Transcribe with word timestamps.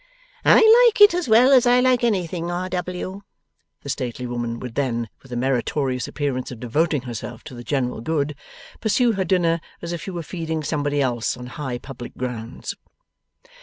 'I 0.43 0.85
like 0.87 0.99
it 0.99 1.13
as 1.13 1.27
well 1.27 1.51
as 1.53 1.67
I 1.67 1.79
like 1.79 2.03
anything, 2.03 2.49
R. 2.49 2.69
W.' 2.69 3.21
The 3.83 3.89
stately 3.89 4.25
woman 4.25 4.57
would 4.59 4.73
then, 4.73 5.09
with 5.21 5.31
a 5.31 5.35
meritorious 5.35 6.07
appearance 6.07 6.49
of 6.49 6.59
devoting 6.59 7.03
herself 7.03 7.43
to 7.43 7.53
the 7.53 7.63
general 7.63 8.01
good, 8.01 8.33
pursue 8.79 9.11
her 9.11 9.23
dinner 9.23 9.61
as 9.79 9.93
if 9.93 10.01
she 10.01 10.09
were 10.09 10.23
feeding 10.23 10.63
somebody 10.63 11.01
else 11.03 11.37
on 11.37 11.45
high 11.45 11.77
public 11.77 12.17
grounds. 12.17 12.73